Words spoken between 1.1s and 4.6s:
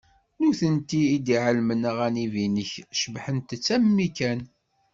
i d-iɛellmen aɣanib-inek cebbḥent-tt almi kan.